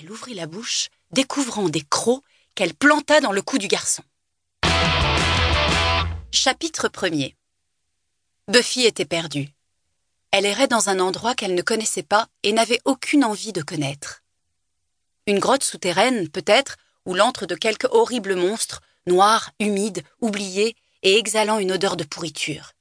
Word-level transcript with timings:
elle 0.00 0.10
ouvrit 0.10 0.34
la 0.34 0.46
bouche, 0.46 0.88
découvrant 1.10 1.68
des 1.68 1.82
crocs 1.82 2.22
qu'elle 2.54 2.74
planta 2.74 3.20
dans 3.20 3.32
le 3.32 3.42
cou 3.42 3.58
du 3.58 3.68
garçon. 3.68 4.02
Chapitre 6.32 6.88
1er 6.88 7.34
Buffy 8.48 8.86
était 8.86 9.04
perdue. 9.04 9.50
Elle 10.30 10.46
errait 10.46 10.68
dans 10.68 10.88
un 10.88 11.00
endroit 11.00 11.34
qu'elle 11.34 11.54
ne 11.54 11.62
connaissait 11.62 12.02
pas 12.02 12.28
et 12.42 12.52
n'avait 12.52 12.80
aucune 12.84 13.24
envie 13.24 13.52
de 13.52 13.62
connaître. 13.62 14.22
Une 15.26 15.38
grotte 15.38 15.64
souterraine, 15.64 16.28
peut-être, 16.30 16.76
ou 17.04 17.14
l'antre 17.14 17.44
de 17.44 17.54
quelque 17.54 17.86
horrible 17.90 18.36
monstre, 18.36 18.80
noir, 19.06 19.50
humide, 19.58 20.02
oublié 20.20 20.76
et 21.02 21.18
exhalant 21.18 21.58
une 21.58 21.72
odeur 21.72 21.96
de 21.96 22.04
pourriture. 22.04 22.72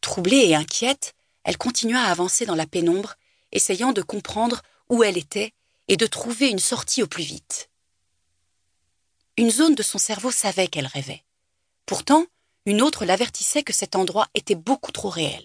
Troublée 0.00 0.46
et 0.48 0.54
inquiète, 0.54 1.14
elle 1.44 1.58
continua 1.58 2.00
à 2.00 2.10
avancer 2.10 2.46
dans 2.46 2.54
la 2.54 2.66
pénombre, 2.66 3.16
essayant 3.52 3.92
de 3.92 4.02
comprendre 4.02 4.62
où 4.88 5.02
elle 5.04 5.18
était 5.18 5.52
et 5.90 5.96
de 5.96 6.06
trouver 6.06 6.48
une 6.48 6.60
sortie 6.60 7.02
au 7.02 7.08
plus 7.08 7.24
vite. 7.24 7.68
Une 9.36 9.50
zone 9.50 9.74
de 9.74 9.82
son 9.82 9.98
cerveau 9.98 10.30
savait 10.30 10.68
qu'elle 10.68 10.86
rêvait. 10.86 11.24
Pourtant, 11.84 12.26
une 12.64 12.80
autre 12.80 13.04
l'avertissait 13.04 13.64
que 13.64 13.72
cet 13.72 13.96
endroit 13.96 14.28
était 14.34 14.54
beaucoup 14.54 14.92
trop 14.92 15.08
réel. 15.08 15.44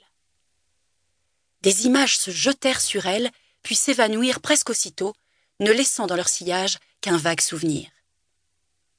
Des 1.61 1.87
images 1.87 2.19
se 2.19 2.29
jetèrent 2.29 2.81
sur 2.81 3.07
elle, 3.07 3.31
puis 3.63 3.73
s'évanouirent 3.73 4.39
presque 4.39 4.69
aussitôt, 4.69 5.15
ne 5.61 5.71
laissant 5.71 6.05
dans 6.05 6.15
leur 6.15 6.29
sillage 6.29 6.77
qu'un 7.01 7.17
vague 7.17 7.41
souvenir. 7.41 7.89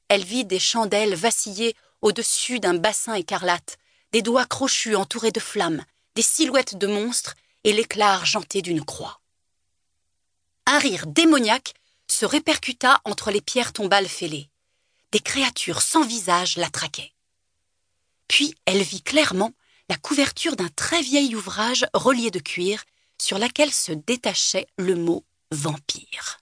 Elle 0.08 0.24
vit 0.24 0.44
des 0.44 0.58
chandelles 0.58 1.14
vaciller 1.14 1.76
au-dessus 2.02 2.58
d'un 2.58 2.74
bassin 2.74 3.14
écarlate, 3.14 3.78
des 4.10 4.22
doigts 4.22 4.46
crochus 4.46 4.96
entourés 4.96 5.30
de 5.30 5.38
flammes, 5.38 5.84
des 6.16 6.22
silhouettes 6.22 6.76
de 6.76 6.88
monstres 6.88 7.36
et 7.62 7.72
l'éclat 7.72 8.14
argenté 8.14 8.62
d'une 8.62 8.84
croix. 8.84 9.20
Un 10.66 10.78
rire 10.78 11.06
démoniaque 11.06 11.74
se 12.08 12.26
répercuta 12.26 13.00
entre 13.04 13.30
les 13.30 13.40
pierres 13.40 13.72
tombales 13.72 14.08
fêlées. 14.08 14.50
Des 15.12 15.20
créatures 15.20 15.80
sans 15.80 16.04
visage 16.04 16.56
la 16.56 16.68
traquaient. 16.68 17.12
Puis 18.28 18.54
elle 18.64 18.82
vit 18.82 19.02
clairement 19.02 19.52
la 19.88 19.96
couverture 19.96 20.56
d'un 20.56 20.68
très 20.68 21.02
vieil 21.02 21.36
ouvrage 21.36 21.86
relié 21.94 22.30
de 22.32 22.40
cuir 22.40 22.84
sur 23.20 23.38
laquelle 23.38 23.72
se 23.72 23.92
détachait 23.92 24.66
le 24.76 24.96
mot 24.96 25.24
vampire. 25.52 26.40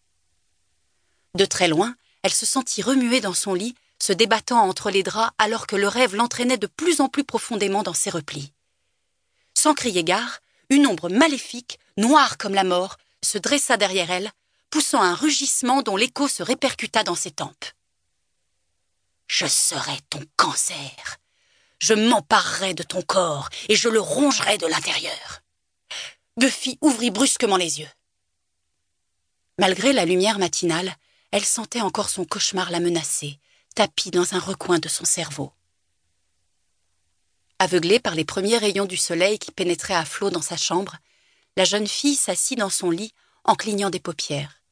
De 1.35 1.45
très 1.45 1.69
loin, 1.69 1.95
elle 2.23 2.33
se 2.33 2.47
sentit 2.47 2.81
remuer 2.81 3.21
dans 3.21 3.35
son 3.35 3.53
lit, 3.53 3.75
se 4.01 4.13
débattant 4.13 4.61
entre 4.61 4.91
les 4.91 5.03
draps 5.03 5.35
alors 5.37 5.67
que 5.67 5.77
le 5.77 5.89
rêve 5.89 6.15
l'entraînait 6.17 6.57
de 6.57 6.67
plus 6.67 7.01
en 7.01 7.09
plus 7.09 7.25
profondément 7.25 7.83
dans 7.83 7.95
ses 7.95 8.11
replis. 8.11 8.53
Sans 9.55 9.75
crier 9.75 10.05
gare, 10.05 10.41
une 10.71 10.87
ombre 10.87 11.11
maléfique, 11.11 11.79
noire 11.97 12.39
comme 12.39 12.55
la 12.55 12.65
mort, 12.65 12.97
se 13.25 13.39
dressa 13.39 13.77
derrière 13.77 14.11
elle, 14.11 14.31
poussant 14.71 15.03
un 15.03 15.15
rugissement 15.15 15.83
dont 15.83 15.97
l'écho 15.97 16.29
se 16.29 16.43
répercuta 16.43 17.03
dans 17.03 17.15
ses 17.15 17.31
tempes. 17.31 17.67
Je 19.27 19.47
serai 19.47 19.99
ton 20.11 20.23
cancer, 20.37 21.19
je 21.81 21.95
m'emparerai 21.95 22.75
de 22.75 22.83
ton 22.83 23.03
corps 23.03 23.49
et 23.69 23.77
je 23.77 23.89
le 23.89 24.01
rongerai 24.01 24.59
de 24.59 24.67
l'intérieur. 24.67 25.43
Buffy 26.37 26.79
ouvrit 26.81 27.11
brusquement 27.11 27.57
les 27.57 27.81
yeux. 27.81 27.91
Malgré 29.59 29.93
la 29.93 30.05
lumière 30.05 30.39
matinale, 30.39 30.97
elle 31.31 31.45
sentait 31.45 31.81
encore 31.81 32.11
son 32.11 32.25
cauchemar 32.25 32.71
la 32.71 32.81
menacer, 32.81 33.39
tapie 33.75 34.11
dans 34.11 34.35
un 34.35 34.41
recoin 34.41 34.79
de 34.79 34.89
son 34.89 35.05
cerveau. 35.05 35.53
Aveuglée 37.59 38.01
par 38.01 38.15
les 38.15 38.25
premiers 38.25 38.59
rayons 38.59 38.85
du 38.85 38.97
soleil 38.97 39.39
qui 39.39 39.53
pénétraient 39.53 39.95
à 39.95 40.05
flot 40.05 40.31
dans 40.31 40.43
sa 40.43 40.57
chambre, 40.57 40.97
la 41.57 41.65
jeune 41.65 41.87
fille 41.87 42.17
s'assit 42.17 42.59
dans 42.59 42.71
son 42.71 42.91
lit 42.91 43.13
en 43.45 43.55
clignant 43.55 43.91
des 43.91 44.01
paupières. 44.01 44.63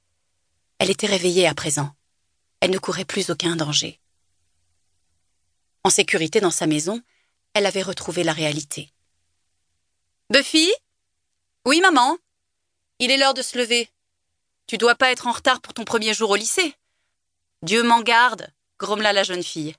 Elle 0.78 0.90
était 0.90 1.06
réveillée 1.06 1.46
à 1.46 1.54
présent. 1.54 1.94
Elle 2.60 2.70
ne 2.70 2.78
courait 2.78 3.04
plus 3.04 3.30
aucun 3.30 3.56
danger. 3.56 4.00
En 5.84 5.90
sécurité 5.90 6.40
dans 6.40 6.50
sa 6.50 6.66
maison, 6.66 7.00
elle 7.54 7.66
avait 7.66 7.82
retrouvé 7.82 8.24
la 8.24 8.32
réalité. 8.32 8.92
Buffy? 10.30 10.72
Oui, 11.66 11.80
maman? 11.80 12.18
Il 12.98 13.10
est 13.10 13.16
l'heure 13.16 13.34
de 13.34 13.42
se 13.42 13.58
lever. 13.58 13.90
Tu 14.66 14.78
dois 14.78 14.94
pas 14.94 15.12
être 15.12 15.26
en 15.26 15.32
retard 15.32 15.60
pour 15.60 15.74
ton 15.74 15.84
premier 15.84 16.14
jour 16.14 16.30
au 16.30 16.36
lycée. 16.36 16.74
Dieu 17.62 17.82
m'en 17.82 18.00
garde, 18.00 18.48
grommela 18.78 19.12
la 19.12 19.22
jeune 19.22 19.42
fille. 19.42 19.74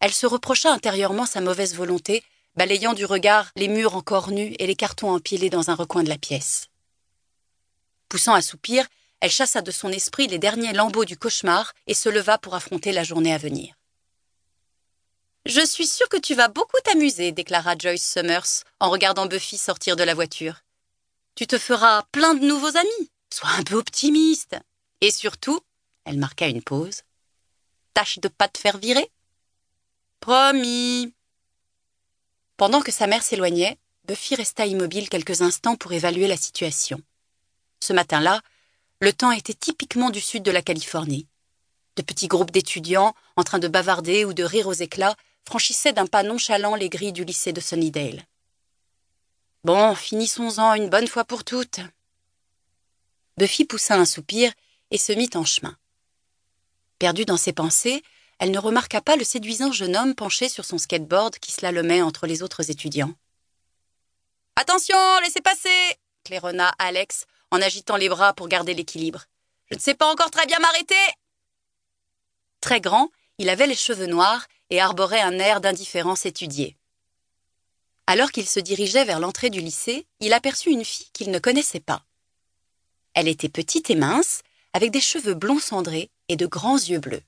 Elle 0.00 0.12
se 0.12 0.26
reprocha 0.26 0.72
intérieurement 0.72 1.26
sa 1.26 1.40
mauvaise 1.40 1.74
volonté, 1.74 2.24
balayant 2.56 2.94
du 2.94 3.04
regard 3.04 3.50
les 3.56 3.68
murs 3.68 3.94
encore 3.94 4.30
nus 4.30 4.54
et 4.58 4.66
les 4.66 4.76
cartons 4.76 5.10
empilés 5.10 5.50
dans 5.50 5.70
un 5.70 5.74
recoin 5.74 6.02
de 6.02 6.08
la 6.08 6.18
pièce. 6.18 6.68
Poussant 8.08 8.34
un 8.34 8.40
soupir, 8.40 8.86
elle 9.20 9.30
chassa 9.30 9.62
de 9.62 9.70
son 9.70 9.90
esprit 9.90 10.26
les 10.26 10.38
derniers 10.38 10.72
lambeaux 10.72 11.04
du 11.04 11.16
cauchemar 11.16 11.72
et 11.86 11.94
se 11.94 12.08
leva 12.08 12.38
pour 12.38 12.54
affronter 12.54 12.92
la 12.92 13.04
journée 13.04 13.32
à 13.32 13.38
venir. 13.38 13.74
Je 15.46 15.64
suis 15.64 15.86
sûre 15.86 16.08
que 16.08 16.18
tu 16.18 16.34
vas 16.34 16.48
beaucoup 16.48 16.76
t'amuser, 16.84 17.32
déclara 17.32 17.74
Joyce 17.78 18.06
Summers 18.06 18.64
en 18.78 18.90
regardant 18.90 19.26
Buffy 19.26 19.56
sortir 19.56 19.96
de 19.96 20.02
la 20.02 20.14
voiture. 20.14 20.60
Tu 21.34 21.46
te 21.46 21.58
feras 21.58 22.02
plein 22.12 22.34
de 22.34 22.44
nouveaux 22.44 22.76
amis. 22.76 23.10
Sois 23.32 23.50
un 23.58 23.62
peu 23.62 23.76
optimiste. 23.76 24.56
Et 25.00 25.10
surtout, 25.10 25.60
elle 26.04 26.18
marqua 26.18 26.48
une 26.48 26.62
pause, 26.62 27.02
tâche 27.94 28.18
de 28.18 28.28
pas 28.28 28.48
te 28.48 28.58
faire 28.58 28.76
virer. 28.76 29.10
Promis. 30.20 31.14
Pendant 32.60 32.82
que 32.82 32.92
sa 32.92 33.06
mère 33.06 33.22
s'éloignait, 33.22 33.78
Buffy 34.04 34.34
resta 34.34 34.66
immobile 34.66 35.08
quelques 35.08 35.40
instants 35.40 35.76
pour 35.76 35.94
évaluer 35.94 36.26
la 36.26 36.36
situation. 36.36 37.00
Ce 37.82 37.94
matin-là, 37.94 38.42
le 39.00 39.14
temps 39.14 39.30
était 39.30 39.54
typiquement 39.54 40.10
du 40.10 40.20
sud 40.20 40.42
de 40.42 40.50
la 40.50 40.60
Californie. 40.60 41.26
De 41.96 42.02
petits 42.02 42.28
groupes 42.28 42.50
d'étudiants, 42.50 43.14
en 43.36 43.44
train 43.44 43.60
de 43.60 43.66
bavarder 43.66 44.26
ou 44.26 44.34
de 44.34 44.44
rire 44.44 44.66
aux 44.66 44.74
éclats, 44.74 45.16
franchissait 45.48 45.94
d'un 45.94 46.04
pas 46.04 46.22
nonchalant 46.22 46.74
les 46.74 46.90
grilles 46.90 47.14
du 47.14 47.24
lycée 47.24 47.54
de 47.54 47.62
Sunnydale. 47.62 48.26
Bon, 49.64 49.94
finissons-en 49.94 50.74
une 50.74 50.90
bonne 50.90 51.08
fois 51.08 51.24
pour 51.24 51.44
toutes. 51.44 51.80
Buffy 53.38 53.64
poussa 53.64 53.94
un 53.94 54.04
soupir 54.04 54.52
et 54.90 54.98
se 54.98 55.14
mit 55.14 55.30
en 55.32 55.46
chemin. 55.46 55.78
Perdue 56.98 57.24
dans 57.24 57.38
ses 57.38 57.54
pensées, 57.54 58.02
elle 58.40 58.50
ne 58.50 58.58
remarqua 58.58 59.02
pas 59.02 59.16
le 59.16 59.24
séduisant 59.24 59.70
jeune 59.70 59.94
homme 59.94 60.14
penché 60.14 60.48
sur 60.48 60.64
son 60.64 60.78
skateboard 60.78 61.38
qui 61.38 61.52
slalomait 61.52 62.00
entre 62.00 62.26
les 62.26 62.42
autres 62.42 62.70
étudiants. 62.70 63.12
Attention, 64.56 64.96
laissez 65.22 65.42
passer 65.42 65.68
claironna 66.24 66.72
Alex 66.78 67.26
en 67.50 67.60
agitant 67.60 67.96
les 67.96 68.08
bras 68.08 68.32
pour 68.32 68.48
garder 68.48 68.72
l'équilibre. 68.72 69.26
Je 69.70 69.76
ne 69.76 69.80
sais 69.80 69.94
pas 69.94 70.10
encore 70.10 70.30
très 70.30 70.46
bien 70.46 70.58
m'arrêter. 70.58 70.94
Très 72.62 72.80
grand, 72.80 73.10
il 73.36 73.50
avait 73.50 73.66
les 73.66 73.76
cheveux 73.76 74.06
noirs 74.06 74.46
et 74.70 74.80
arborait 74.80 75.20
un 75.20 75.38
air 75.38 75.60
d'indifférence 75.60 76.24
étudiée. 76.24 76.78
Alors 78.06 78.32
qu'il 78.32 78.48
se 78.48 78.60
dirigeait 78.60 79.04
vers 79.04 79.20
l'entrée 79.20 79.50
du 79.50 79.60
lycée, 79.60 80.06
il 80.18 80.32
aperçut 80.32 80.70
une 80.70 80.84
fille 80.84 81.10
qu'il 81.12 81.30
ne 81.30 81.38
connaissait 81.38 81.80
pas. 81.80 82.04
Elle 83.12 83.28
était 83.28 83.48
petite 83.50 83.90
et 83.90 83.96
mince, 83.96 84.40
avec 84.72 84.90
des 84.92 85.00
cheveux 85.00 85.34
blonds 85.34 85.58
cendrés 85.58 86.10
et 86.28 86.36
de 86.36 86.46
grands 86.46 86.78
yeux 86.78 87.00
bleus. 87.00 87.22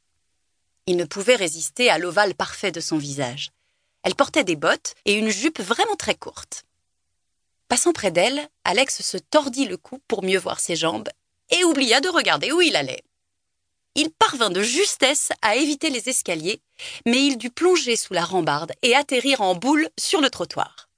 Il 0.86 0.96
ne 0.96 1.04
pouvait 1.04 1.36
résister 1.36 1.90
à 1.90 1.98
l'ovale 1.98 2.34
parfait 2.34 2.72
de 2.72 2.80
son 2.80 2.98
visage. 2.98 3.50
Elle 4.02 4.16
portait 4.16 4.44
des 4.44 4.56
bottes 4.56 4.94
et 5.04 5.14
une 5.14 5.30
jupe 5.30 5.60
vraiment 5.60 5.96
très 5.96 6.14
courte. 6.14 6.64
Passant 7.68 7.92
près 7.92 8.10
d'elle, 8.10 8.48
Alex 8.64 9.02
se 9.02 9.16
tordit 9.16 9.66
le 9.66 9.76
cou 9.76 10.00
pour 10.08 10.22
mieux 10.22 10.38
voir 10.38 10.60
ses 10.60 10.76
jambes 10.76 11.08
et 11.50 11.64
oublia 11.64 12.00
de 12.00 12.08
regarder 12.08 12.52
où 12.52 12.60
il 12.60 12.76
allait. 12.76 13.02
Il 13.94 14.10
parvint 14.10 14.50
de 14.50 14.62
justesse 14.62 15.30
à 15.42 15.56
éviter 15.56 15.90
les 15.90 16.08
escaliers, 16.08 16.60
mais 17.06 17.24
il 17.24 17.36
dut 17.36 17.50
plonger 17.50 17.96
sous 17.96 18.14
la 18.14 18.24
rambarde 18.24 18.72
et 18.82 18.96
atterrir 18.96 19.42
en 19.42 19.54
boule 19.54 19.88
sur 19.98 20.20
le 20.20 20.30
trottoir. 20.30 20.88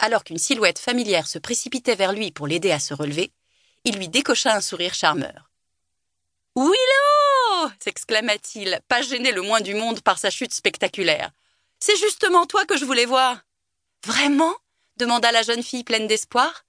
Alors 0.00 0.24
qu'une 0.24 0.38
silhouette 0.38 0.78
familière 0.78 1.28
se 1.28 1.38
précipitait 1.38 1.94
vers 1.94 2.12
lui 2.12 2.32
pour 2.32 2.46
l'aider 2.46 2.72
à 2.72 2.80
se 2.80 2.94
relever, 2.94 3.32
il 3.84 3.96
lui 3.96 4.08
décocha 4.08 4.54
un 4.54 4.60
sourire 4.60 4.94
charmeur. 4.94 5.50
Willow 6.56 7.23
s'exclama-t-il, 7.80 8.80
pas 8.88 9.02
gêné 9.02 9.32
le 9.32 9.42
moins 9.42 9.60
du 9.60 9.74
monde 9.74 10.00
par 10.00 10.18
sa 10.18 10.30
chute 10.30 10.54
spectaculaire. 10.54 11.30
C'est 11.80 11.96
justement 11.96 12.46
toi 12.46 12.64
que 12.64 12.76
je 12.76 12.84
voulais 12.84 13.06
voir. 13.06 13.40
Vraiment? 14.04 14.54
demanda 14.96 15.32
la 15.32 15.42
jeune 15.42 15.62
fille 15.62 15.84
pleine 15.84 16.06
d'espoir. 16.06 16.64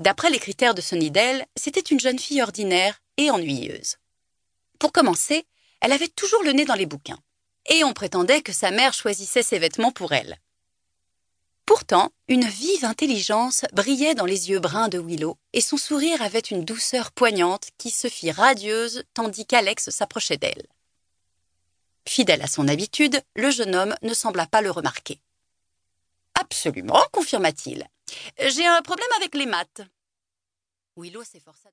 D'après 0.00 0.30
les 0.30 0.40
critères 0.40 0.74
de 0.74 0.80
Sunnydale, 0.80 1.46
c'était 1.56 1.80
une 1.80 2.00
jeune 2.00 2.18
fille 2.18 2.42
ordinaire 2.42 3.00
et 3.16 3.30
ennuyeuse. 3.30 3.96
Pour 4.78 4.92
commencer, 4.92 5.46
elle 5.80 5.92
avait 5.92 6.08
toujours 6.08 6.42
le 6.42 6.52
nez 6.52 6.64
dans 6.64 6.74
les 6.74 6.86
bouquins. 6.86 7.20
Et 7.70 7.84
on 7.84 7.92
prétendait 7.92 8.42
que 8.42 8.52
sa 8.52 8.70
mère 8.70 8.92
choisissait 8.92 9.42
ses 9.42 9.58
vêtements 9.58 9.92
pour 9.92 10.12
elle. 10.12 10.38
Pourtant, 11.66 12.10
une 12.28 12.46
vive 12.46 12.84
intelligence 12.84 13.64
brillait 13.72 14.14
dans 14.14 14.26
les 14.26 14.50
yeux 14.50 14.60
bruns 14.60 14.88
de 14.88 14.98
Willow, 14.98 15.38
et 15.52 15.60
son 15.60 15.76
sourire 15.76 16.20
avait 16.20 16.38
une 16.38 16.64
douceur 16.64 17.10
poignante 17.12 17.68
qui 17.78 17.90
se 17.90 18.08
fit 18.08 18.30
radieuse 18.30 19.04
tandis 19.14 19.46
qu'Alex 19.46 19.90
s'approchait 19.90 20.36
d'elle. 20.36 20.66
Fidèle 22.06 22.42
à 22.42 22.46
son 22.46 22.68
habitude, 22.68 23.22
le 23.34 23.50
jeune 23.50 23.74
homme 23.74 23.94
ne 24.02 24.12
sembla 24.12 24.46
pas 24.46 24.60
le 24.60 24.70
remarquer. 24.70 25.20
Absolument, 26.34 27.02
confirma-t-il. 27.12 27.88
J'ai 28.38 28.66
un 28.66 28.82
problème 28.82 29.08
avec 29.16 29.34
les 29.34 29.46
maths. 29.46 29.80
Willow 30.96 31.24
s'efforça 31.24 31.62